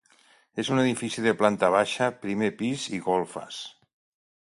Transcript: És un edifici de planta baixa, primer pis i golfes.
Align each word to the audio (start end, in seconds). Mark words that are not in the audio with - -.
És 0.63 0.71
un 0.75 0.81
edifici 0.83 1.25
de 1.27 1.35
planta 1.43 1.71
baixa, 1.77 2.09
primer 2.25 2.53
pis 2.63 2.89
i 3.01 3.05
golfes. 3.11 3.65